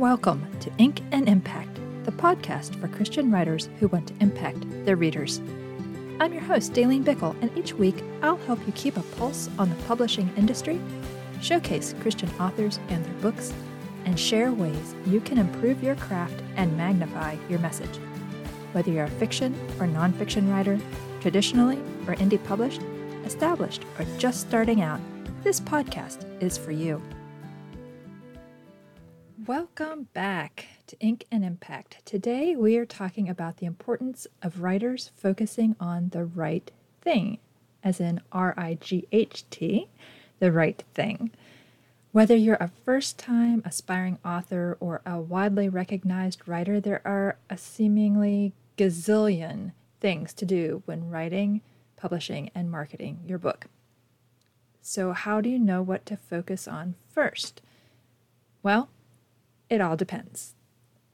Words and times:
Welcome 0.00 0.46
to 0.60 0.72
Ink 0.78 1.02
and 1.12 1.28
Impact, 1.28 1.78
the 2.06 2.12
podcast 2.12 2.74
for 2.80 2.88
Christian 2.88 3.30
writers 3.30 3.68
who 3.78 3.88
want 3.88 4.08
to 4.08 4.14
impact 4.20 4.64
their 4.86 4.96
readers. 4.96 5.42
I'm 6.18 6.32
your 6.32 6.40
host, 6.40 6.72
Daleen 6.72 7.04
Bickle, 7.04 7.36
and 7.42 7.54
each 7.54 7.74
week 7.74 8.02
I'll 8.22 8.38
help 8.38 8.66
you 8.66 8.72
keep 8.72 8.96
a 8.96 9.02
pulse 9.02 9.50
on 9.58 9.68
the 9.68 9.74
publishing 9.84 10.32
industry, 10.38 10.80
showcase 11.42 11.94
Christian 12.00 12.30
authors 12.40 12.80
and 12.88 13.04
their 13.04 13.12
books, 13.20 13.52
and 14.06 14.18
share 14.18 14.52
ways 14.52 14.94
you 15.04 15.20
can 15.20 15.36
improve 15.36 15.82
your 15.82 15.96
craft 15.96 16.42
and 16.56 16.74
magnify 16.78 17.36
your 17.50 17.58
message. 17.58 17.98
Whether 18.72 18.92
you're 18.92 19.04
a 19.04 19.10
fiction 19.10 19.54
or 19.78 19.86
nonfiction 19.86 20.50
writer, 20.50 20.80
traditionally 21.20 21.76
or 22.06 22.14
indie 22.14 22.42
published, 22.42 22.80
established, 23.26 23.84
or 23.98 24.06
just 24.16 24.40
starting 24.40 24.80
out, 24.80 25.00
this 25.44 25.60
podcast 25.60 26.24
is 26.42 26.56
for 26.56 26.72
you. 26.72 27.02
Welcome 29.46 30.08
back 30.12 30.66
to 30.88 30.98
Ink 31.00 31.24
and 31.32 31.42
Impact. 31.42 32.04
Today 32.04 32.56
we 32.56 32.76
are 32.76 32.84
talking 32.84 33.26
about 33.26 33.56
the 33.56 33.64
importance 33.64 34.26
of 34.42 34.60
writers 34.60 35.12
focusing 35.16 35.76
on 35.80 36.10
the 36.10 36.26
right 36.26 36.70
thing, 37.00 37.38
as 37.82 38.00
in 38.00 38.20
R 38.32 38.52
I 38.58 38.74
G 38.74 39.06
H 39.12 39.48
T, 39.48 39.88
the 40.40 40.52
right 40.52 40.84
thing. 40.92 41.30
Whether 42.12 42.36
you're 42.36 42.56
a 42.56 42.70
first 42.84 43.18
time 43.18 43.62
aspiring 43.64 44.18
author 44.22 44.76
or 44.78 45.00
a 45.06 45.18
widely 45.18 45.70
recognized 45.70 46.46
writer, 46.46 46.78
there 46.78 47.00
are 47.06 47.38
a 47.48 47.56
seemingly 47.56 48.52
gazillion 48.76 49.72
things 50.00 50.34
to 50.34 50.44
do 50.44 50.82
when 50.84 51.08
writing, 51.08 51.62
publishing, 51.96 52.50
and 52.54 52.70
marketing 52.70 53.20
your 53.26 53.38
book. 53.38 53.68
So, 54.82 55.12
how 55.12 55.40
do 55.40 55.48
you 55.48 55.58
know 55.58 55.80
what 55.80 56.04
to 56.06 56.18
focus 56.18 56.68
on 56.68 56.94
first? 57.08 57.62
Well, 58.62 58.90
it 59.70 59.80
all 59.80 59.96
depends. 59.96 60.54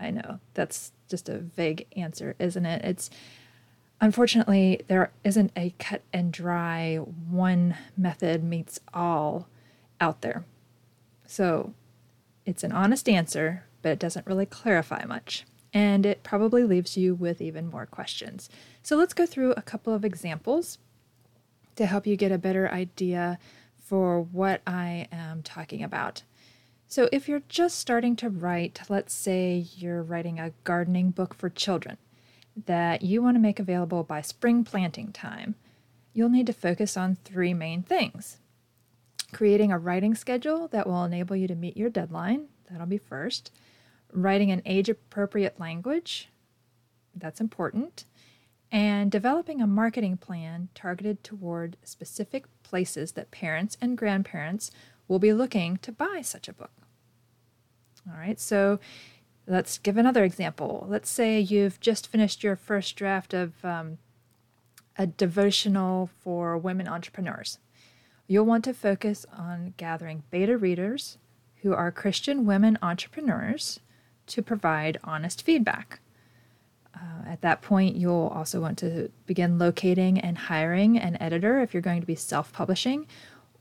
I 0.01 0.11
know 0.11 0.41
that's 0.55 0.93
just 1.09 1.29
a 1.29 1.39
vague 1.39 1.87
answer, 1.97 2.35
isn't 2.39 2.67
it? 2.67 2.85
It's 2.85 3.11
unfortunately 4.01 4.81
there 4.89 5.13
isn't 5.25 5.53
a 5.57 5.75
cut 5.79 6.03
and 6.13 6.33
dry 6.33 6.97
one 6.97 7.77
method 7.97 8.43
meets 8.43 8.81
all 8.93 9.49
out 10.01 10.23
there. 10.23 10.45
So 11.27 11.73
it's 12.45 12.65
an 12.65 12.73
honest 12.73 13.09
answer, 13.09 13.65
but 13.83 13.93
it 13.93 13.99
doesn't 13.99 14.27
really 14.27 14.47
clarify 14.47 15.05
much. 15.05 15.45
And 15.73 16.07
it 16.07 16.23
probably 16.23 16.65
leaves 16.65 16.97
you 16.97 17.15
with 17.15 17.41
even 17.41 17.69
more 17.69 17.87
questions. 17.87 18.49
So 18.83 18.97
let's 18.97 19.15
go 19.15 19.27
through 19.27 19.53
a 19.53 19.63
couple 19.63 19.93
of 19.93 20.05
examples 20.05 20.79
to 21.77 21.87
help 21.87 22.07
you 22.07 22.17
get 22.17 22.33
a 22.33 22.39
better 22.39 22.71
idea 22.71 23.39
for 23.79 24.21
what 24.21 24.63
I 24.67 25.09
am 25.13 25.43
talking 25.43 25.83
about. 25.83 26.23
So, 26.89 27.09
if 27.11 27.29
you're 27.29 27.43
just 27.49 27.79
starting 27.79 28.15
to 28.17 28.31
write, 28.31 28.81
let's 28.89 29.13
say 29.13 29.67
you're 29.77 30.03
writing 30.03 30.39
a 30.39 30.53
gardening 30.63 31.11
book 31.11 31.35
for 31.35 31.51
children 31.51 31.97
that 32.67 33.03
you 33.03 33.21
want 33.21 33.35
to 33.35 33.41
make 33.41 33.59
available 33.59 34.05
by 34.05 34.21
spring 34.23 34.63
planting 34.63 35.13
time, 35.13 35.57
you'll 36.13 36.29
need 36.29 36.47
to 36.47 36.53
focus 36.53 36.97
on 36.97 37.17
three 37.17 37.53
main 37.53 37.83
things. 37.83 38.39
Creating 39.33 39.73
a 39.73 39.79
writing 39.79 40.15
schedule 40.15 40.69
that 40.69 40.87
will 40.87 41.05
enable 41.05 41.35
you 41.35 41.49
to 41.49 41.57
meet 41.57 41.77
your 41.77 41.91
deadline, 41.91 42.47
that'll 42.71 42.87
be 42.87 42.99
first, 42.99 43.51
writing 44.13 44.53
an 44.53 44.63
age 44.65 44.89
appropriate 44.89 45.59
language, 45.59 46.29
that's 47.17 47.41
important, 47.41 48.05
and 48.71 49.11
developing 49.11 49.61
a 49.61 49.67
marketing 49.67 50.17
plan 50.17 50.69
targeted 50.75 51.25
toward 51.25 51.77
specific 51.83 52.45
places 52.63 53.13
that 53.13 53.31
parents 53.31 53.77
and 53.81 53.99
grandparents 53.99 54.71
will 55.09 55.19
be 55.19 55.33
looking 55.33 55.77
to 55.79 55.93
buy 55.93 56.21
such 56.23 56.49
a 56.49 56.53
book. 56.53 56.73
All 58.09 58.17
right, 58.19 58.39
so 58.39 58.79
let's 59.47 59.79
give 59.79 59.97
another 59.97 60.25
example. 60.25 60.87
Let's 60.89 61.11
say 61.11 61.41
you've 61.41 61.81
just 61.81 62.07
finished 62.07 62.45
your 62.45 62.57
first 62.57 62.97
draft 62.97 63.35
of 63.35 63.65
um, 63.65 63.99
a 64.97 65.07
devotional 65.07 66.11
for 66.23 66.57
women 66.57 66.89
entrepreneurs. 66.89 67.59
You'll 68.29 68.47
want 68.47 68.65
to 68.65 68.75
focus 68.75 69.27
on 69.37 69.75
gathering 69.77 70.25
beta 70.31 70.57
readers 70.57 71.19
who 71.63 71.73
are 71.75 71.91
Christian 71.91 72.47
women 72.47 72.79
entrepreneurs 72.83 73.81
to 74.27 74.43
provide 74.43 74.99
honest 75.05 75.43
feedback. 75.43 76.01
Uh, 76.95 77.29
at 77.29 77.41
that 77.43 77.63
point, 77.63 77.97
you'll 77.97 78.33
also 78.35 78.61
want 78.61 78.79
to 78.79 79.11
begin 79.27 79.59
locating 79.59 80.19
and 80.19 80.39
hiring 80.39 80.99
an 80.99 81.21
editor 81.21 81.61
if 81.61 81.75
you're 81.75 81.83
going 81.83 82.01
to 82.01 82.07
be 82.07 82.15
self 82.15 82.53
publishing, 82.53 83.07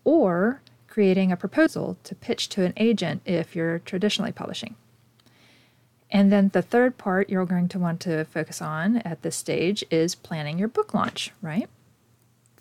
or 0.03 0.61
creating 0.95 1.29
a 1.29 1.35
proposal 1.35 1.97
to 2.05 2.15
pitch 2.15 2.47
to 2.47 2.63
an 2.63 2.71
agent 2.77 3.21
if 3.25 3.53
you're 3.53 3.79
traditionally 3.79 4.31
publishing. 4.31 4.75
And 6.09 6.31
then 6.31 6.51
the 6.53 6.61
third 6.61 6.97
part 6.97 7.29
you're 7.29 7.45
going 7.45 7.67
to 7.67 7.79
want 7.79 7.99
to 8.01 8.23
focus 8.23 8.61
on 8.61 8.99
at 8.99 9.21
this 9.21 9.35
stage 9.35 9.83
is 9.91 10.15
planning 10.15 10.57
your 10.57 10.69
book 10.69 10.93
launch, 10.93 11.33
right? 11.41 11.67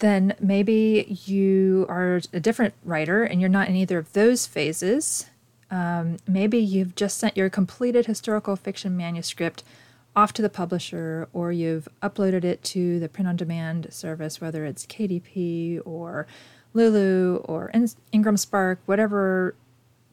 Then 0.00 0.34
maybe 0.40 1.16
you 1.26 1.86
are 1.88 2.22
a 2.32 2.40
different 2.40 2.74
writer 2.84 3.22
and 3.22 3.40
you're 3.40 3.48
not 3.48 3.68
in 3.68 3.76
either 3.76 3.98
of 3.98 4.12
those 4.14 4.48
phases. 4.48 5.26
Um, 5.70 6.16
maybe 6.26 6.58
you've 6.58 6.96
just 6.96 7.18
sent 7.18 7.36
your 7.36 7.48
completed 7.48 8.06
historical 8.06 8.56
fiction 8.56 8.96
manuscript 8.96 9.62
off 10.16 10.32
to 10.32 10.42
the 10.42 10.48
publisher 10.48 11.28
or 11.32 11.52
you've 11.52 11.86
uploaded 12.02 12.42
it 12.42 12.64
to 12.64 12.98
the 12.98 13.08
print 13.08 13.28
on 13.28 13.36
demand 13.36 13.92
service, 13.92 14.40
whether 14.40 14.64
it's 14.64 14.86
KDP 14.86 15.80
or 15.84 16.26
Lulu 16.74 17.36
or 17.44 17.72
Ingram 18.12 18.36
Spark, 18.36 18.80
whatever 18.86 19.54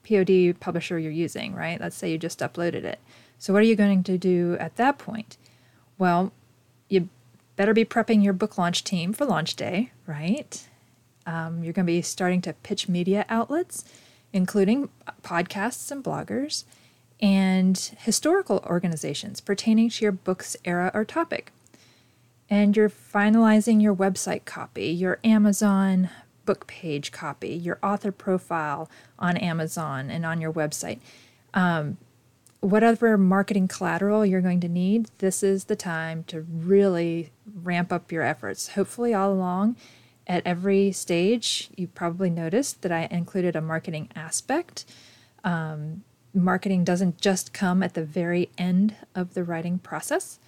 POD 0.07 0.59
publisher 0.59 0.97
you're 0.97 1.11
using, 1.11 1.53
right? 1.53 1.79
Let's 1.79 1.95
say 1.95 2.11
you 2.11 2.17
just 2.17 2.39
uploaded 2.39 2.83
it. 2.83 2.99
So, 3.37 3.53
what 3.53 3.61
are 3.61 3.65
you 3.65 3.75
going 3.75 4.03
to 4.03 4.17
do 4.17 4.55
at 4.59 4.75
that 4.77 4.97
point? 4.97 5.37
Well, 5.97 6.31
you 6.89 7.09
better 7.55 7.73
be 7.73 7.85
prepping 7.85 8.23
your 8.23 8.33
book 8.33 8.57
launch 8.57 8.83
team 8.83 9.13
for 9.13 9.25
launch 9.25 9.55
day, 9.55 9.91
right? 10.07 10.67
Um, 11.25 11.63
you're 11.63 11.73
going 11.73 11.85
to 11.85 11.91
be 11.91 12.01
starting 12.01 12.41
to 12.41 12.53
pitch 12.53 12.89
media 12.89 13.25
outlets, 13.29 13.83
including 14.33 14.89
podcasts 15.23 15.91
and 15.91 16.03
bloggers, 16.03 16.63
and 17.19 17.77
historical 17.99 18.63
organizations 18.65 19.41
pertaining 19.41 19.89
to 19.89 20.05
your 20.05 20.11
book's 20.11 20.55
era 20.65 20.91
or 20.93 21.05
topic. 21.05 21.51
And 22.49 22.75
you're 22.75 22.89
finalizing 22.89 23.81
your 23.81 23.95
website 23.95 24.45
copy, 24.45 24.87
your 24.87 25.19
Amazon 25.23 26.09
book 26.45 26.67
page 26.67 27.11
copy, 27.11 27.49
your 27.49 27.79
author 27.83 28.11
profile 28.11 28.89
on 29.19 29.37
Amazon 29.37 30.09
and 30.09 30.25
on 30.25 30.41
your 30.41 30.51
website. 30.51 30.99
Um, 31.53 31.97
whatever 32.61 33.17
marketing 33.17 33.67
collateral 33.67 34.25
you're 34.25 34.41
going 34.41 34.61
to 34.61 34.69
need, 34.69 35.09
this 35.17 35.43
is 35.43 35.65
the 35.65 35.75
time 35.75 36.23
to 36.25 36.41
really 36.41 37.31
ramp 37.63 37.91
up 37.91 38.11
your 38.11 38.23
efforts. 38.23 38.69
Hopefully, 38.69 39.13
all 39.13 39.33
along 39.33 39.75
at 40.27 40.45
every 40.45 40.91
stage, 40.91 41.69
you 41.75 41.87
probably 41.87 42.29
noticed 42.29 42.81
that 42.83 42.91
I 42.91 43.07
included 43.11 43.55
a 43.55 43.61
marketing 43.61 44.09
aspect. 44.15 44.85
Um, 45.43 46.03
marketing 46.33 46.83
doesn't 46.83 47.19
just 47.19 47.51
come 47.51 47.83
at 47.83 47.95
the 47.95 48.05
very 48.05 48.49
end 48.57 48.95
of 49.15 49.33
the 49.33 49.43
writing 49.43 49.79
process, 49.79 50.39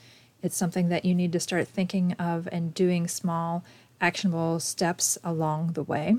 it's 0.43 0.57
something 0.57 0.89
that 0.89 1.05
you 1.05 1.15
need 1.15 1.31
to 1.31 1.39
start 1.39 1.69
thinking 1.69 2.11
of 2.13 2.49
and 2.51 2.73
doing 2.73 3.07
small 3.07 3.63
actionable 4.03 4.59
steps 4.59 5.17
along 5.23 5.73
the 5.73 5.81
way. 5.81 6.17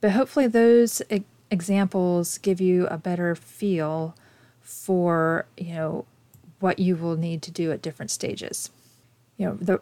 But 0.00 0.12
hopefully, 0.12 0.46
those 0.46 1.02
e- 1.10 1.24
examples 1.50 2.38
give 2.38 2.60
you 2.60 2.86
a 2.86 2.96
better 2.96 3.34
feel 3.34 4.14
for 4.60 5.44
you 5.58 5.74
know 5.74 6.04
what 6.60 6.78
you 6.78 6.94
will 6.94 7.16
need 7.16 7.42
to 7.42 7.50
do 7.50 7.72
at 7.72 7.82
different 7.82 8.10
stages. 8.10 8.70
You 9.36 9.46
know, 9.46 9.54
the 9.60 9.80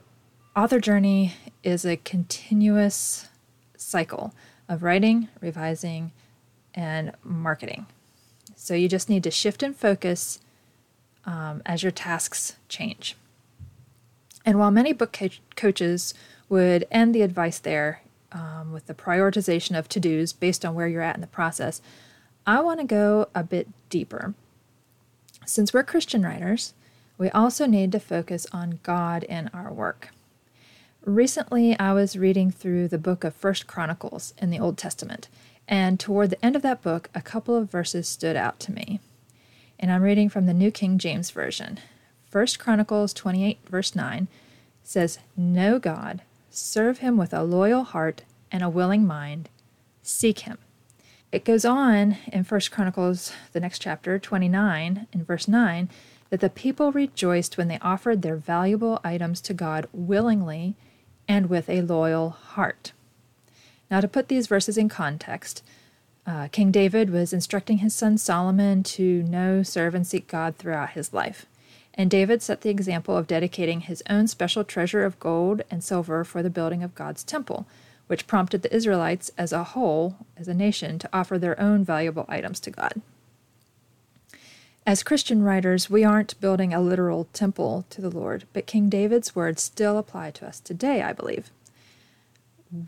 author 0.57 0.81
journey 0.81 1.35
is 1.63 1.85
a 1.85 1.99
continuous 1.99 3.29
cycle 3.77 4.33
of 4.67 4.83
writing, 4.83 5.29
revising, 5.41 6.11
and 6.75 7.13
marketing. 7.23 7.87
So 8.57 8.75
you 8.75 8.89
just 8.89 9.11
need 9.11 9.23
to 9.25 9.31
shift 9.31 9.63
and 9.63 9.77
focus 9.77 10.41
um, 11.27 11.61
as 11.67 11.83
your 11.83 11.93
tasks 11.93 12.57
change. 12.69 13.17
And 14.45 14.59
while 14.59 14.71
many 14.71 14.93
book 14.93 15.13
co- 15.13 15.29
coaches 15.57 16.15
would 16.49 16.87
end 16.91 17.15
the 17.15 17.23
advice 17.23 17.59
there 17.59 18.03
um, 18.33 18.73
with 18.73 18.87
the 18.87 18.95
prioritization 18.95 19.79
of 19.79 19.89
to 19.91 20.01
dos 20.01 20.33
based 20.33 20.65
on 20.65 20.75
where 20.75 20.89
you're 20.89 21.03
at 21.03 21.15
in 21.15 21.21
the 21.21 21.27
process, 21.27 21.81
I 22.47 22.61
want 22.61 22.81
to 22.81 22.87
go 22.87 23.29
a 23.35 23.45
bit 23.45 23.69
deeper. 23.91 24.35
Since 25.45 25.73
we're 25.73 25.83
Christian 25.83 26.23
writers, 26.23 26.75
we 27.19 27.29
also 27.31 27.67
need 27.67 27.93
to 27.93 28.01
focus 28.01 28.47
on 28.53 28.81
God 28.83 29.25
in 29.25 29.49
our 29.53 29.73
work. 29.73 30.11
Recently, 31.05 31.79
I 31.79 31.93
was 31.93 32.17
reading 32.17 32.51
through 32.51 32.89
the 32.89 32.99
book 32.99 33.25
of 33.25 33.35
First 33.35 33.67
Chronicles 33.67 34.35
in 34.39 34.51
the 34.51 34.59
Old 34.59 34.79
Testament, 34.79 35.29
and 35.67 35.99
toward 35.99 36.31
the 36.31 36.45
end 36.45 36.57
of 36.57 36.63
that 36.63 36.83
book, 36.83 37.09
a 37.15 37.23
couple 37.23 37.57
of 37.57 37.71
verses 37.71 38.09
stood 38.09 38.37
out 38.37 38.59
to 38.61 38.73
me. 38.73 39.01
And 39.79 39.91
I'm 39.91 40.03
reading 40.03 40.29
from 40.29 40.47
the 40.47 40.55
New 40.55 40.71
King 40.71 40.99
James 40.99 41.31
Version. 41.31 41.81
First 42.31 42.61
Chronicles 42.61 43.13
28, 43.13 43.59
verse 43.69 43.97
9 43.97 44.29
says, 44.85 45.19
Know 45.37 45.81
God, 45.81 46.23
serve 46.49 46.99
him 46.99 47.17
with 47.17 47.35
a 47.35 47.43
loyal 47.43 47.83
heart 47.83 48.23
and 48.53 48.63
a 48.63 48.69
willing 48.69 49.05
mind, 49.05 49.49
seek 50.05 50.41
him. 50.41 50.59
It 51.33 51.45
goes 51.45 51.65
on 51.65 52.19
in 52.33 52.45
First 52.45 52.71
Chronicles, 52.71 53.33
the 53.53 53.59
next 53.59 53.81
chapter, 53.81 54.17
29, 54.19 55.09
in 55.13 55.25
verse 55.25 55.49
9, 55.49 55.89
that 56.31 56.39
the 56.39 56.49
people 56.49 56.93
rejoiced 56.93 57.59
when 57.59 57.67
they 57.67 57.81
offered 57.81 58.23
their 58.23 58.37
valuable 58.37 59.01
items 59.03 59.41
to 59.41 59.55
God 59.55 59.89
willingly 59.93 60.77
and 61.27 61.51
with 61.51 61.69
a 61.69 61.83
loyal 61.83 62.31
heart. 62.31 62.93
Now, 63.91 64.01
to 64.01 64.07
put 64.07 64.29
these 64.29 64.47
verses 64.47 64.79
in 64.79 64.89
context, 64.89 65.65
uh, 66.25 66.47
King 66.53 66.71
David 66.71 67.11
was 67.11 67.33
instructing 67.33 67.79
his 67.79 67.93
son 67.93 68.19
Solomon 68.19 68.85
to 68.85 69.25
know, 69.25 69.65
serve, 69.65 69.97
and 69.97 70.07
seek 70.07 70.29
God 70.29 70.57
throughout 70.57 70.91
his 70.91 71.13
life. 71.13 71.47
And 71.95 72.11
David 72.11 72.43
set 72.43 72.61
the 72.61 72.71
example 72.71 73.17
of 73.17 73.27
dedicating 73.27 73.81
his 73.81 74.03
own 74.09 74.29
special 74.29 74.65
treasure 74.65 75.05
of 75.05 75.19
gold 75.19 75.63
and 75.71 75.83
silver 75.83 76.25
for 76.25 76.43
the 76.43 76.51
building 76.51 76.83
of 76.83 76.95
God's 76.95 77.25
temple, 77.25 77.67
which 78.07 78.27
prompted 78.27 78.63
the 78.63 78.75
Israelites 78.75 79.31
as 79.37 79.53
a 79.53 79.65
whole, 79.65 80.17
as 80.37 80.49
a 80.49 80.55
nation, 80.55 80.99
to 80.99 81.09
offer 81.13 81.39
their 81.39 81.61
own 81.61 81.85
valuable 81.85 82.25
items 82.29 82.61
to 82.61 82.71
God. 82.71 83.03
As 84.87 85.03
Christian 85.03 85.43
writers, 85.43 85.91
we 85.91 86.05
aren't 86.05 86.41
building 86.41 86.73
a 86.73 86.81
literal 86.81 87.29
temple 87.33 87.85
to 87.91 88.01
the 88.01 88.11
Lord, 88.11 88.45
but 88.53 88.67
King 88.67 88.89
David's 88.89 89.37
words 89.37 89.63
still 89.63 89.99
apply 89.99 90.31
to 90.33 90.47
us 90.47 90.59
today, 90.59 91.03
I 91.03 91.13
believe. 91.13 91.51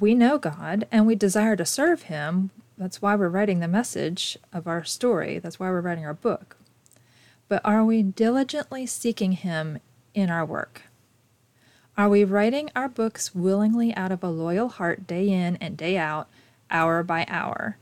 We 0.00 0.14
know 0.14 0.38
God 0.38 0.86
and 0.90 1.06
we 1.06 1.14
desire 1.16 1.54
to 1.56 1.66
serve 1.66 2.02
Him. 2.04 2.50
That's 2.78 3.02
why 3.02 3.14
we're 3.14 3.28
writing 3.28 3.60
the 3.60 3.68
message 3.68 4.38
of 4.52 4.66
our 4.66 4.84
story. 4.84 5.38
That's 5.38 5.60
why 5.60 5.68
we're 5.68 5.80
writing 5.80 6.06
our 6.06 6.14
book 6.14 6.56
but 7.52 7.60
are 7.66 7.84
we 7.84 8.02
diligently 8.02 8.86
seeking 8.86 9.32
Him 9.32 9.78
in 10.14 10.30
our 10.30 10.42
work? 10.42 10.84
Are 11.98 12.08
we 12.08 12.24
writing 12.24 12.70
our 12.74 12.88
books 12.88 13.34
willingly 13.34 13.94
out 13.94 14.10
of 14.10 14.24
a 14.24 14.30
loyal 14.30 14.70
heart 14.70 15.06
day 15.06 15.28
in 15.28 15.56
and 15.56 15.76
day 15.76 15.98
out, 15.98 16.30
hour 16.70 17.02
by 17.02 17.26
hour? 17.28 17.76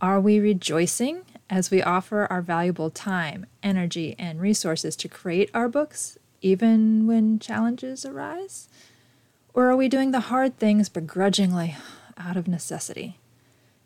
Are 0.00 0.18
we 0.18 0.40
rejoicing 0.40 1.26
as 1.50 1.70
we 1.70 1.82
offer 1.82 2.26
our 2.30 2.40
valuable 2.40 2.88
time, 2.88 3.44
energy, 3.62 4.16
and 4.18 4.40
resources 4.40 4.96
to 4.96 5.08
create 5.08 5.50
our 5.52 5.68
books, 5.68 6.16
even 6.40 7.06
when 7.06 7.38
challenges 7.38 8.06
arise? 8.06 8.70
Or 9.52 9.68
are 9.68 9.76
we 9.76 9.90
doing 9.90 10.10
the 10.10 10.30
hard 10.32 10.58
things 10.58 10.88
begrudgingly 10.88 11.76
out 12.16 12.38
of 12.38 12.48
necessity? 12.48 13.18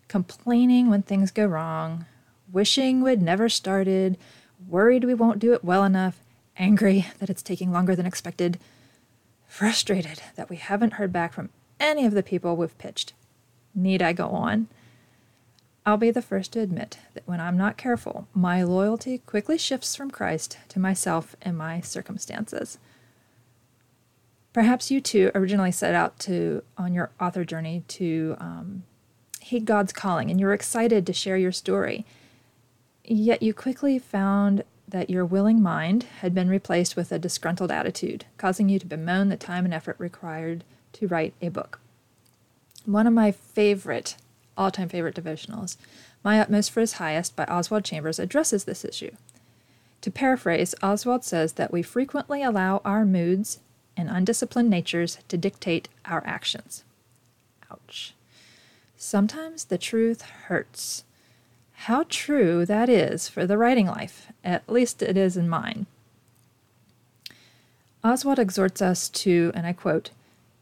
Complaining 0.07 0.89
when 0.89 1.03
things 1.03 1.33
go 1.33 1.47
wrong, 1.47 2.07
wishing 2.53 3.03
we'd 3.03 3.21
never 3.21 3.49
started, 3.49 4.17
worried 4.67 5.05
we 5.05 5.15
won't 5.15 5.39
do 5.39 5.53
it 5.53 5.65
well 5.65 5.85
enough, 5.85 6.21
angry 6.57 7.07
that 7.19 7.31
it's 7.31 7.43
taking 7.43 7.73
longer 7.73 7.95
than 7.95 8.07
expected, 8.07 8.59
frustrated 9.47 10.23
that 10.37 10.51
we 10.51 10.57
haven't 10.57 10.95
heard 10.95 11.13
back 11.13 11.33
from 11.33 11.51
any 11.81 12.05
of 12.05 12.15
the 12.15 12.23
people 12.23 12.57
we've 12.57 12.77
pitched. 12.79 13.13
Need 13.75 14.03
I 14.03 14.13
go 14.13 14.29
on? 14.29 14.69
I'll 15.87 15.97
be 15.97 16.11
the 16.11 16.21
first 16.21 16.53
to 16.53 16.61
admit 16.61 16.99
that 17.15 17.27
when 17.27 17.41
I'm 17.41 17.57
not 17.57 17.79
careful, 17.79 18.29
my 18.35 18.63
loyalty 18.63 19.19
quickly 19.19 19.57
shifts 19.57 19.97
from 19.97 20.11
Christ 20.11 20.59
to 20.69 20.79
myself 20.79 21.35
and 21.41 21.57
my 21.57 21.81
circumstances. 21.81 22.79
Perhaps 24.53 24.91
you 24.91 25.01
too 25.01 25.31
originally 25.35 25.73
set 25.73 25.95
out 25.95 26.19
to 26.21 26.63
on 26.77 26.93
your 26.93 27.11
author 27.21 27.45
journey 27.45 27.85
to 27.89 28.37
um, 28.39 28.83
heed 29.41 29.65
God's 29.65 29.93
calling, 29.93 30.31
and 30.31 30.39
you're 30.39 30.53
excited 30.53 31.07
to 31.07 31.13
share 31.13 31.37
your 31.39 31.53
story 31.53 32.05
Yet 33.11 33.43
you 33.43 33.55
quickly 33.55 33.99
found 33.99 34.65
that 34.87 35.09
your 35.09 35.25
willing 35.25 35.63
mind 35.63 36.03
had 36.21 36.35
been 36.35 36.51
replaced 36.51 36.95
with 36.95 37.11
a 37.11 37.19
disgruntled 37.19 37.71
attitude, 37.71 38.27
causing 38.37 38.69
you 38.69 38.79
to 38.79 38.87
bemoan 38.87 39.31
the 39.31 39.37
time 39.37 39.65
and 39.65 39.73
effort 39.73 39.97
required 39.99 40.63
to 40.93 41.09
write 41.09 41.33
a 41.41 41.49
book. 41.49 41.81
One 42.85 43.07
of 43.07 43.15
my 43.15 43.33
favorite, 43.33 44.17
all 44.59 44.71
time 44.71 44.91
favorite 44.91 45.15
devotionals, 45.15 45.79
My 46.23 46.39
Utmost 46.39 46.71
for 46.71 46.81
His 46.81 46.95
Highest 46.95 47.35
by 47.35 47.45
Oswald 47.45 47.83
Chambers, 47.83 48.19
addresses 48.19 48.65
this 48.65 48.85
issue. 48.85 49.13
To 50.03 50.11
paraphrase, 50.11 50.75
Oswald 50.83 51.25
says 51.25 51.55
that 51.55 51.73
we 51.73 51.83
frequently 51.83 52.43
allow 52.43 52.83
our 52.85 53.07
moods 53.07 53.61
and 53.97 54.11
undisciplined 54.11 54.69
natures 54.69 55.17
to 55.29 55.39
dictate 55.39 55.89
our 56.05 56.23
actions. 56.27 56.85
Ouch. 57.73 58.13
Sometimes 58.99 59.65
the 59.65 59.79
truth 59.79 60.21
hurts 60.21 61.05
how 61.83 62.05
true 62.09 62.67
that 62.67 62.89
is 62.89 63.29
for 63.29 63.47
the 63.47 63.57
writing 63.57 63.87
life. 63.87 64.33
At 64.43 64.69
least 64.69 65.01
it 65.01 65.17
is 65.17 65.37
in 65.37 65.49
mine. 65.49 65.87
Oswald 68.03 68.41
exhorts 68.41 68.83
us 68.83 69.09
to, 69.11 69.53
and 69.55 69.65
I 69.65 69.73
quote, 69.73 70.11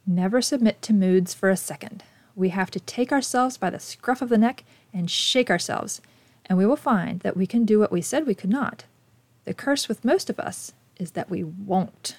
never 0.06 0.42
submit 0.42 0.82
to 0.82 0.92
moods 0.92 1.32
for 1.32 1.48
a 1.48 1.56
second. 1.56 2.04
We 2.34 2.50
have 2.50 2.70
to 2.72 2.80
take 2.80 3.12
ourselves 3.12 3.56
by 3.56 3.70
the 3.70 3.78
scruff 3.80 4.20
of 4.20 4.28
the 4.28 4.36
neck 4.36 4.64
and 4.92 5.10
shake 5.10 5.50
ourselves, 5.50 6.02
and 6.44 6.58
we 6.58 6.66
will 6.66 6.76
find 6.76 7.20
that 7.20 7.36
we 7.36 7.46
can 7.46 7.64
do 7.64 7.78
what 7.78 7.90
we 7.90 8.02
said 8.02 8.26
we 8.26 8.34
could 8.34 8.50
not. 8.50 8.84
The 9.46 9.54
curse 9.54 9.88
with 9.88 10.04
most 10.04 10.28
of 10.28 10.38
us 10.38 10.74
is 10.98 11.12
that 11.12 11.30
we 11.30 11.42
won't. 11.42 12.18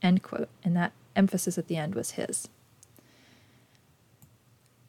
End 0.00 0.22
quote. 0.22 0.48
And 0.62 0.76
that 0.76 0.92
emphasis 1.16 1.58
at 1.58 1.66
the 1.66 1.76
end 1.76 1.96
was 1.96 2.12
his. 2.12 2.48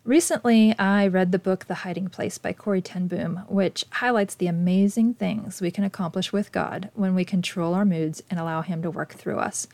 Recently, 0.07 0.73
I 0.79 1.05
read 1.05 1.33
the 1.33 1.37
book 1.37 1.65
The 1.65 1.83
Hiding 1.83 2.07
Place 2.07 2.37
by 2.37 2.53
Corrie 2.53 2.81
ten 2.81 3.09
Boom, 3.09 3.43
which 3.49 3.83
highlights 3.91 4.35
the 4.35 4.47
amazing 4.47 5.15
things 5.15 5.59
we 5.59 5.69
can 5.69 5.83
accomplish 5.83 6.31
with 6.31 6.53
God 6.53 6.89
when 6.93 7.13
we 7.13 7.25
control 7.25 7.73
our 7.73 7.83
moods 7.83 8.23
and 8.29 8.39
allow 8.39 8.61
Him 8.61 8.81
to 8.83 8.89
work 8.89 9.15
through 9.15 9.39
us. 9.39 9.67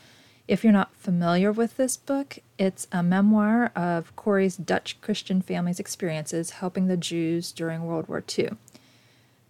If 0.48 0.64
you're 0.64 0.74
not 0.74 0.96
familiar 0.96 1.52
with 1.52 1.78
this 1.78 1.98
book, 1.98 2.40
it's 2.58 2.88
a 2.92 3.04
memoir 3.04 3.72
of 3.76 4.16
Corrie's 4.16 4.58
Dutch 4.58 5.00
Christian 5.02 5.40
family's 5.40 5.80
experiences 5.80 6.50
helping 6.50 6.88
the 6.88 6.98
Jews 6.98 7.52
during 7.52 7.86
World 7.86 8.08
War 8.08 8.24
II. 8.36 8.54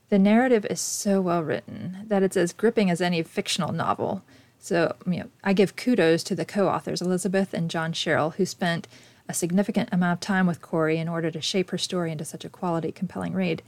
The 0.10 0.20
narrative 0.20 0.66
is 0.70 0.82
so 0.82 1.22
well 1.22 1.46
written 1.46 2.00
that 2.08 2.24
it's 2.24 2.36
as 2.36 2.52
gripping 2.52 2.90
as 2.90 3.00
any 3.00 3.24
fictional 3.24 3.72
novel. 3.72 4.22
So, 4.60 4.98
you 5.08 5.20
know, 5.20 5.30
I 5.46 5.54
give 5.54 5.78
kudos 5.78 6.24
to 6.24 6.36
the 6.36 6.44
co 6.44 6.68
authors, 6.68 7.02
Elizabeth 7.02 7.54
and 7.54 7.72
John 7.72 7.94
Sherrill, 7.94 8.32
who 8.32 8.46
spent 8.46 8.90
a 9.34 9.36
significant 9.36 9.90
amount 9.92 10.14
of 10.14 10.20
time 10.20 10.46
with 10.46 10.62
Corrie 10.62 11.00
in 11.00 11.10
order 11.10 11.32
to 11.32 11.42
shape 11.42 11.72
her 11.72 11.78
story 11.78 12.12
into 12.12 12.24
such 12.24 12.46
a 12.46 12.50
quality, 12.50 12.92
compelling 12.92 13.34
read. 13.34 13.64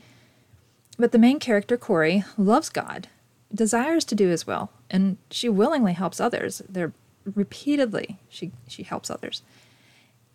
But 0.98 1.12
the 1.12 1.18
main 1.18 1.40
character, 1.40 1.76
Corrie, 1.76 2.24
loves 2.38 2.70
God, 2.70 3.08
desires 3.54 4.06
to 4.06 4.16
do 4.16 4.28
his 4.28 4.46
will, 4.46 4.70
and 4.92 5.18
she 5.32 5.50
willingly 5.50 5.94
helps 5.94 6.20
others. 6.20 6.62
There 6.70 6.94
repeatedly 7.34 8.20
she, 8.30 8.52
she 8.68 8.84
helps 8.84 9.10
others. 9.10 9.42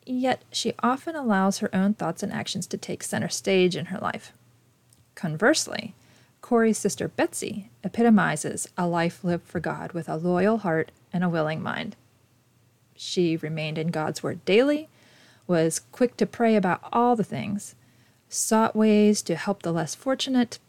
Yet 0.04 0.42
she 0.50 0.74
often 0.82 1.14
allows 1.14 1.58
her 1.58 1.72
own 1.72 1.94
thoughts 1.94 2.24
and 2.24 2.32
actions 2.32 2.66
to 2.66 2.76
take 2.76 3.04
center 3.04 3.28
stage 3.28 3.76
in 3.76 3.86
her 3.86 3.98
life. 3.98 4.32
Conversely, 5.14 5.94
Corrie's 6.40 6.78
sister 6.78 7.06
Betsy 7.06 7.70
epitomizes 7.84 8.68
a 8.76 8.88
life 8.88 9.22
lived 9.22 9.46
for 9.46 9.60
God 9.60 9.92
with 9.92 10.08
a 10.08 10.16
loyal 10.16 10.58
heart 10.58 10.90
and 11.12 11.22
a 11.22 11.28
willing 11.28 11.62
mind. 11.62 11.94
She 12.96 13.36
remained 13.36 13.78
in 13.78 13.88
God's 13.88 14.24
Word 14.24 14.44
daily 14.44 14.88
was 15.50 15.80
quick 15.90 16.16
to 16.16 16.24
pray 16.26 16.54
about 16.54 16.80
all 16.92 17.16
the 17.16 17.24
things, 17.24 17.74
sought 18.28 18.76
ways 18.76 19.20
to 19.20 19.34
help 19.34 19.62
the 19.62 19.72
less 19.72 19.96
fortunate, 19.96 20.60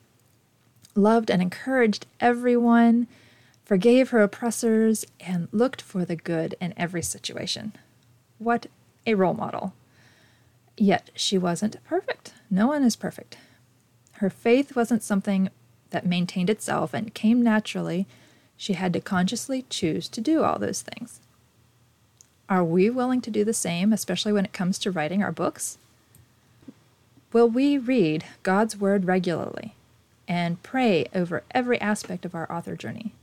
loved 0.95 1.29
and 1.29 1.39
encouraged 1.39 2.07
everyone, 2.19 3.07
forgave 3.63 4.09
her 4.09 4.23
oppressors, 4.23 5.05
and 5.19 5.47
looked 5.51 5.83
for 5.83 6.03
the 6.03 6.15
good 6.15 6.55
in 6.59 6.73
every 6.75 7.03
situation. 7.03 7.73
What 8.39 8.65
a 9.05 9.13
role 9.13 9.35
model. 9.35 9.73
Yet 10.75 11.11
she 11.13 11.37
wasn't 11.37 11.83
perfect. 11.85 12.33
No 12.49 12.65
one 12.65 12.83
is 12.83 12.95
perfect. 12.95 13.37
Her 14.13 14.31
faith 14.31 14.75
wasn't 14.75 15.03
something 15.03 15.51
that 15.91 16.07
maintained 16.07 16.49
itself 16.49 16.91
and 16.95 17.13
came 17.13 17.43
naturally. 17.43 18.07
She 18.57 18.73
had 18.73 18.93
to 18.93 18.99
consciously 18.99 19.63
choose 19.69 20.09
to 20.09 20.21
do 20.21 20.43
all 20.43 20.57
those 20.57 20.81
things. 20.81 21.19
Are 22.51 22.65
we 22.65 22.89
willing 22.89 23.21
to 23.21 23.31
do 23.31 23.45
the 23.45 23.53
same, 23.53 23.93
especially 23.93 24.33
when 24.33 24.43
it 24.43 24.51
comes 24.51 24.77
to 24.79 24.91
writing 24.91 25.23
our 25.23 25.31
books? 25.31 25.77
Will 27.31 27.47
we 27.47 27.77
read 27.77 28.25
God's 28.43 28.75
Word 28.75 29.05
regularly 29.05 29.73
and 30.27 30.61
pray 30.61 31.05
over 31.15 31.43
every 31.51 31.79
aspect 31.79 32.25
of 32.25 32.35
our 32.35 32.51
author 32.51 32.75
journey? 32.75 33.13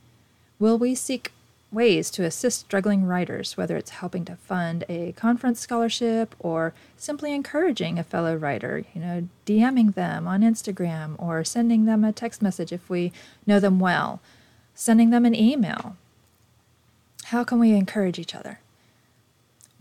Will 0.58 0.78
we 0.78 0.94
seek 0.94 1.32
ways 1.70 2.08
to 2.12 2.24
assist 2.24 2.60
struggling 2.60 3.04
writers, 3.04 3.54
whether 3.54 3.76
it's 3.76 3.90
helping 3.90 4.24
to 4.24 4.36
fund 4.36 4.84
a 4.88 5.12
conference 5.12 5.60
scholarship 5.60 6.34
or 6.38 6.72
simply 6.96 7.34
encouraging 7.34 7.98
a 7.98 8.04
fellow 8.04 8.34
writer, 8.34 8.86
you 8.94 9.00
know, 9.02 9.28
DMing 9.44 9.92
them 9.94 10.26
on 10.26 10.40
Instagram 10.40 11.16
or 11.18 11.44
sending 11.44 11.84
them 11.84 12.02
a 12.02 12.14
text 12.14 12.40
message 12.40 12.72
if 12.72 12.88
we 12.88 13.12
know 13.46 13.60
them 13.60 13.78
well, 13.78 14.22
sending 14.74 15.10
them 15.10 15.26
an 15.26 15.34
email? 15.34 15.96
How 17.24 17.44
can 17.44 17.58
we 17.58 17.72
encourage 17.72 18.18
each 18.18 18.34
other? 18.34 18.60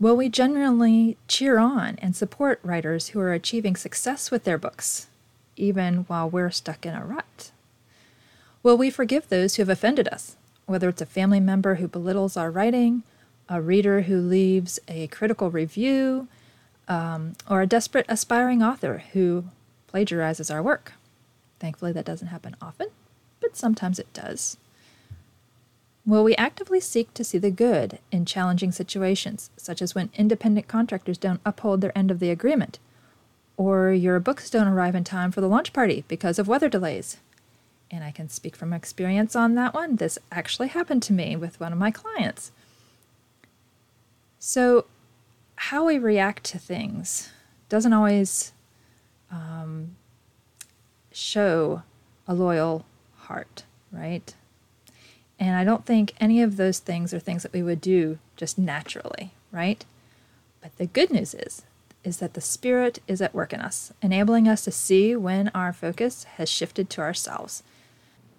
Will 0.00 0.16
we 0.16 0.28
genuinely 0.28 1.16
cheer 1.26 1.58
on 1.58 1.96
and 2.00 2.14
support 2.14 2.60
writers 2.62 3.08
who 3.08 3.20
are 3.20 3.32
achieving 3.32 3.74
success 3.74 4.30
with 4.30 4.44
their 4.44 4.56
books, 4.56 5.08
even 5.56 6.04
while 6.06 6.30
we're 6.30 6.52
stuck 6.52 6.86
in 6.86 6.94
a 6.94 7.04
rut? 7.04 7.50
Will 8.62 8.78
we 8.78 8.90
forgive 8.90 9.28
those 9.28 9.56
who 9.56 9.62
have 9.62 9.68
offended 9.68 10.06
us, 10.08 10.36
whether 10.66 10.88
it's 10.88 11.02
a 11.02 11.06
family 11.06 11.40
member 11.40 11.76
who 11.76 11.88
belittles 11.88 12.36
our 12.36 12.48
writing, 12.48 13.02
a 13.48 13.60
reader 13.60 14.02
who 14.02 14.20
leaves 14.20 14.78
a 14.86 15.08
critical 15.08 15.50
review, 15.50 16.28
um, 16.86 17.32
or 17.50 17.62
a 17.62 17.66
desperate 17.66 18.06
aspiring 18.08 18.62
author 18.62 19.02
who 19.14 19.46
plagiarizes 19.88 20.48
our 20.48 20.62
work. 20.62 20.92
Thankfully, 21.58 21.90
that 21.92 22.04
doesn't 22.04 22.28
happen 22.28 22.54
often, 22.62 22.88
but 23.40 23.56
sometimes 23.56 23.98
it 23.98 24.12
does. 24.12 24.58
Will 26.08 26.24
we 26.24 26.34
actively 26.36 26.80
seek 26.80 27.12
to 27.12 27.22
see 27.22 27.36
the 27.36 27.50
good 27.50 27.98
in 28.10 28.24
challenging 28.24 28.72
situations, 28.72 29.50
such 29.58 29.82
as 29.82 29.94
when 29.94 30.08
independent 30.14 30.66
contractors 30.66 31.18
don't 31.18 31.42
uphold 31.44 31.82
their 31.82 31.96
end 31.96 32.10
of 32.10 32.18
the 32.18 32.30
agreement, 32.30 32.78
or 33.58 33.92
your 33.92 34.18
books 34.18 34.48
don't 34.48 34.68
arrive 34.68 34.94
in 34.94 35.04
time 35.04 35.30
for 35.30 35.42
the 35.42 35.48
launch 35.48 35.74
party 35.74 36.06
because 36.08 36.38
of 36.38 36.48
weather 36.48 36.70
delays? 36.70 37.18
And 37.90 38.02
I 38.02 38.10
can 38.10 38.30
speak 38.30 38.56
from 38.56 38.72
experience 38.72 39.36
on 39.36 39.54
that 39.56 39.74
one. 39.74 39.96
This 39.96 40.18
actually 40.32 40.68
happened 40.68 41.02
to 41.02 41.12
me 41.12 41.36
with 41.36 41.60
one 41.60 41.74
of 41.74 41.78
my 41.78 41.90
clients. 41.90 42.52
So, 44.38 44.86
how 45.56 45.84
we 45.84 45.98
react 45.98 46.42
to 46.44 46.58
things 46.58 47.28
doesn't 47.68 47.92
always 47.92 48.54
um, 49.30 49.94
show 51.12 51.82
a 52.26 52.32
loyal 52.32 52.86
heart, 53.18 53.64
right? 53.92 54.34
And 55.38 55.56
I 55.56 55.64
don't 55.64 55.86
think 55.86 56.14
any 56.20 56.42
of 56.42 56.56
those 56.56 56.78
things 56.78 57.14
are 57.14 57.18
things 57.18 57.42
that 57.42 57.52
we 57.52 57.62
would 57.62 57.80
do 57.80 58.18
just 58.36 58.58
naturally, 58.58 59.32
right? 59.52 59.84
But 60.60 60.76
the 60.76 60.86
good 60.86 61.10
news 61.10 61.34
is 61.34 61.62
is 62.04 62.18
that 62.18 62.34
the 62.34 62.40
spirit 62.40 63.00
is 63.06 63.20
at 63.20 63.34
work 63.34 63.52
in 63.52 63.60
us, 63.60 63.92
enabling 64.00 64.48
us 64.48 64.64
to 64.64 64.70
see 64.70 65.16
when 65.16 65.48
our 65.48 65.72
focus 65.72 66.24
has 66.36 66.48
shifted 66.48 66.88
to 66.88 67.00
ourselves. 67.00 67.62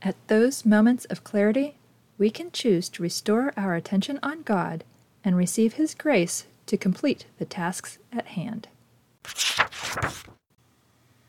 At 0.02 0.16
those 0.28 0.66
moments 0.66 1.06
of 1.06 1.24
clarity, 1.24 1.76
we 2.18 2.30
can 2.30 2.52
choose 2.52 2.90
to 2.90 3.04
restore 3.04 3.54
our 3.58 3.76
attention 3.76 4.18
on 4.24 4.44
God 4.44 4.84
and 5.24 5.36
receive 5.36 5.74
his 5.74 5.94
grace 5.94 6.46
to 6.68 6.78
complete 6.78 7.26
the 7.38 7.46
tasks 7.46 7.98
at 8.12 8.28
hand. 8.28 8.70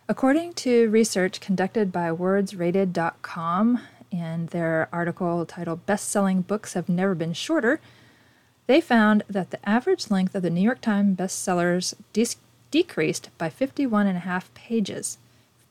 According 0.08 0.54
to 0.54 0.88
research 0.88 1.40
conducted 1.40 1.92
by 1.92 2.10
wordsrated.com 2.10 3.80
in 4.10 4.46
their 4.46 4.88
article 4.92 5.44
titled 5.46 5.86
Best 5.86 6.08
Selling 6.08 6.42
Books 6.42 6.74
Have 6.74 6.88
Never 6.88 7.14
Been 7.14 7.32
Shorter, 7.32 7.80
they 8.66 8.80
found 8.80 9.24
that 9.28 9.50
the 9.50 9.68
average 9.68 10.10
length 10.10 10.34
of 10.34 10.42
the 10.42 10.50
New 10.50 10.60
York 10.60 10.80
Times 10.80 11.16
bestsellers 11.16 11.94
de- 12.12 12.26
decreased 12.70 13.30
by 13.36 13.48
51 13.48 14.06
and 14.06 14.16
a 14.16 14.20
half 14.20 14.52
pages 14.54 15.18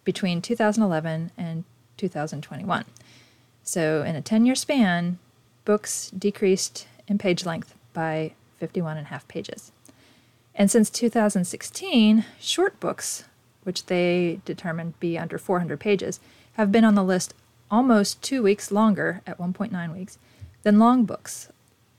between 0.04 0.42
2011 0.42 1.32
and 1.38 1.64
2021. 1.98 2.86
So, 3.64 4.04
in 4.04 4.16
a 4.16 4.22
10 4.22 4.46
year 4.46 4.56
span, 4.56 5.20
books 5.66 6.10
decreased 6.12 6.88
in 7.08 7.18
page 7.18 7.46
length 7.46 7.76
by 7.94 8.34
51 8.58 8.98
and 8.98 9.06
a 9.06 9.10
half 9.10 9.28
pages. 9.28 9.72
And 10.56 10.70
since 10.70 10.90
2016, 10.90 12.26
short 12.40 12.80
books, 12.80 13.26
which 13.64 13.86
they 13.86 14.42
determined 14.46 15.00
be 15.00 15.18
under 15.18 15.38
400 15.38 15.80
pages, 15.80 16.20
have 16.54 16.72
been 16.72 16.84
on 16.84 16.96
the 16.96 17.04
list 17.04 17.34
almost 17.72 18.22
two 18.22 18.42
weeks 18.44 18.72
longer 18.72 19.22
at 19.28 19.38
1.9 19.38 19.94
weeks 19.94 20.18
than 20.64 20.80
long 20.80 21.06
books 21.06 21.50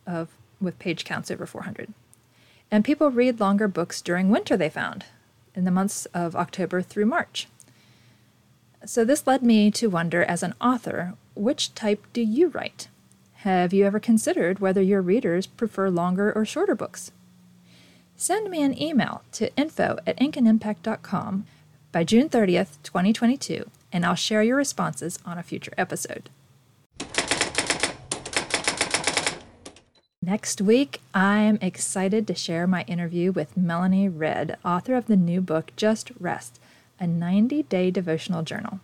of 0.07 0.29
with 0.61 0.79
page 0.79 1.05
counts 1.05 1.31
over 1.31 1.47
400. 1.47 1.93
And 2.71 2.85
people 2.85 3.11
read 3.11 3.41
longer 3.41 3.67
books 3.67 4.01
during 4.03 4.29
winter, 4.31 4.57
they 4.57 4.69
found, 4.69 5.07
in 5.55 5.65
the 5.65 5.71
months 5.71 6.07
of 6.07 6.37
October 6.37 6.83
through 6.83 7.07
March. 7.07 7.49
So 8.85 9.05
this 9.05 9.27
led 9.27 9.43
me 9.43 9.71
to 9.73 9.91
wonder 9.91 10.23
as 10.23 10.43
an 10.43 10.55
author, 10.61 11.15
which 11.35 11.75
type 11.75 12.07
do 12.13 12.23
you 12.23 12.49
write? 12.49 12.89
Have 13.39 13.73
you 13.73 13.85
ever 13.85 13.99
considered 13.99 14.59
whether 14.59 14.83
your 14.83 15.03
readers 15.03 15.47
prefer 15.47 15.91
longer 15.91 16.33
or 16.33 16.45
shorter 16.45 16.75
books? 16.75 17.11
Send 18.17 18.51
me 18.51 18.63
an 18.63 18.81
email 18.81 19.23
to 19.33 19.55
info 19.57 19.99
at 20.07 20.19
inkandImpact.com 20.19 21.47
by 21.91 22.05
June 22.05 22.29
30th, 22.29 22.77
2022, 22.83 23.71
and 23.93 24.05
I'll 24.05 24.15
share 24.15 24.43
your 24.43 24.57
responses 24.57 25.19
on 25.25 25.39
a 25.39 25.43
future 25.43 25.73
episode. 25.77 26.31
Next 30.23 30.61
week, 30.61 31.01
I'm 31.15 31.59
excited 31.63 32.27
to 32.27 32.35
share 32.35 32.67
my 32.67 32.83
interview 32.83 33.33
with 33.33 33.57
Melanie 33.57 34.09
Redd, 34.09 34.59
author 34.63 34.95
of 34.95 35.07
the 35.07 35.17
new 35.17 35.41
book 35.41 35.73
Just 35.77 36.13
Rest, 36.21 36.61
a 37.01 37.07
90 37.07 37.63
day 37.65 37.91
devotional 37.91 38.43
journal. 38.43 38.81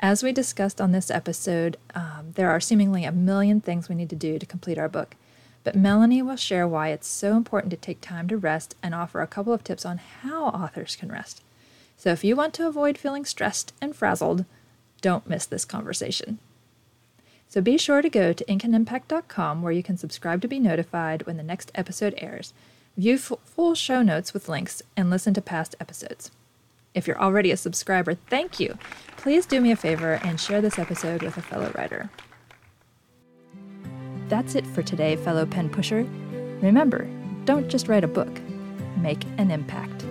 As 0.00 0.22
we 0.22 0.32
discussed 0.32 0.80
on 0.80 0.92
this 0.92 1.10
episode, 1.10 1.78
um, 1.94 2.32
there 2.34 2.50
are 2.50 2.60
seemingly 2.60 3.04
a 3.04 3.12
million 3.12 3.60
things 3.60 3.88
we 3.88 3.94
need 3.94 4.10
to 4.10 4.16
do 4.16 4.38
to 4.38 4.46
complete 4.46 4.78
our 4.78 4.88
book, 4.88 5.16
but 5.64 5.74
Melanie 5.74 6.22
will 6.22 6.36
share 6.36 6.68
why 6.68 6.88
it's 6.88 7.08
so 7.08 7.36
important 7.36 7.70
to 7.70 7.76
take 7.76 8.00
time 8.00 8.28
to 8.28 8.36
rest 8.36 8.74
and 8.82 8.94
offer 8.94 9.20
a 9.20 9.26
couple 9.26 9.52
of 9.52 9.64
tips 9.64 9.84
on 9.84 9.98
how 9.98 10.44
authors 10.46 10.94
can 10.94 11.10
rest. 11.10 11.42
So 12.00 12.12
if 12.12 12.24
you 12.24 12.34
want 12.34 12.54
to 12.54 12.66
avoid 12.66 12.96
feeling 12.96 13.26
stressed 13.26 13.74
and 13.78 13.94
frazzled, 13.94 14.46
don't 15.02 15.28
miss 15.28 15.44
this 15.44 15.66
conversation. 15.66 16.38
So 17.46 17.60
be 17.60 17.76
sure 17.76 18.00
to 18.00 18.08
go 18.08 18.32
to 18.32 18.44
inkandimpact.com 18.46 19.60
where 19.60 19.70
you 19.70 19.82
can 19.82 19.98
subscribe 19.98 20.40
to 20.40 20.48
be 20.48 20.58
notified 20.58 21.26
when 21.26 21.36
the 21.36 21.42
next 21.42 21.70
episode 21.74 22.14
airs, 22.16 22.54
view 22.96 23.16
f- 23.16 23.32
full 23.44 23.74
show 23.74 24.00
notes 24.00 24.32
with 24.32 24.48
links, 24.48 24.80
and 24.96 25.10
listen 25.10 25.34
to 25.34 25.42
past 25.42 25.76
episodes. 25.78 26.30
If 26.94 27.06
you're 27.06 27.20
already 27.20 27.50
a 27.50 27.56
subscriber, 27.58 28.14
thank 28.14 28.58
you. 28.58 28.78
Please 29.18 29.44
do 29.44 29.60
me 29.60 29.70
a 29.70 29.76
favor 29.76 30.14
and 30.24 30.40
share 30.40 30.62
this 30.62 30.78
episode 30.78 31.20
with 31.22 31.36
a 31.36 31.42
fellow 31.42 31.70
writer. 31.74 32.08
That's 34.30 34.54
it 34.54 34.66
for 34.68 34.82
today, 34.82 35.16
fellow 35.16 35.44
pen 35.44 35.68
pusher. 35.68 36.06
Remember, 36.62 37.06
don't 37.44 37.68
just 37.68 37.88
write 37.88 38.04
a 38.04 38.08
book, 38.08 38.40
make 38.96 39.22
an 39.36 39.50
impact. 39.50 40.06